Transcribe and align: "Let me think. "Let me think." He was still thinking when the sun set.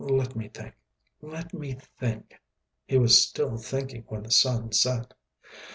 "Let 0.03 0.35
me 0.35 0.47
think. 0.49 0.73
"Let 1.21 1.53
me 1.53 1.73
think." 1.99 2.41
He 2.87 2.97
was 2.97 3.21
still 3.23 3.57
thinking 3.57 4.03
when 4.07 4.23
the 4.23 4.31
sun 4.31 4.71
set. 4.71 5.13